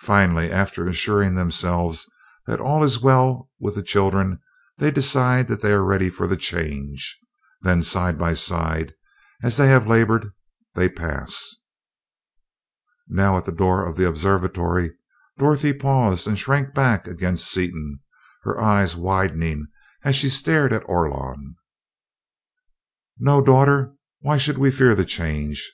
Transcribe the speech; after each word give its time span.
Finally, 0.00 0.52
after 0.52 0.86
assuring 0.86 1.34
themselves 1.34 2.04
that 2.46 2.60
all 2.60 2.84
is 2.84 3.00
well 3.00 3.48
with 3.58 3.74
the 3.74 3.82
children, 3.82 4.38
they 4.76 4.90
decide 4.90 5.48
that 5.48 5.62
they 5.62 5.72
are 5.72 5.82
ready 5.82 6.10
for 6.10 6.26
the 6.26 6.36
Change. 6.36 7.18
Then, 7.62 7.80
side 7.82 8.18
by 8.18 8.34
side 8.34 8.92
as 9.42 9.56
they 9.56 9.68
have 9.68 9.86
labored, 9.86 10.30
they 10.74 10.86
pass." 10.90 11.54
Now 13.08 13.38
at 13.38 13.46
the 13.46 13.52
door 13.52 13.88
of 13.88 13.96
the 13.96 14.06
observatory, 14.06 14.94
Dorothy 15.38 15.72
paused 15.72 16.26
and 16.28 16.38
shrank 16.38 16.74
back 16.74 17.06
against 17.06 17.50
Seaton, 17.50 18.00
her 18.42 18.60
eyes 18.60 18.94
widening 18.96 19.68
as 20.02 20.14
she 20.14 20.28
stared 20.28 20.74
at 20.74 20.84
Orlon. 20.86 21.54
"No, 23.18 23.42
daughter, 23.42 23.94
why 24.20 24.36
should 24.36 24.58
we 24.58 24.70
fear 24.70 24.94
the 24.94 25.06
Change?" 25.06 25.72